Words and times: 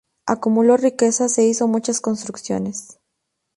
Acumuló 0.25 0.77
riquezas 0.77 1.37
e 1.37 1.43
hizo 1.45 1.67
muchas 1.67 2.01
construcciones. 2.01 2.99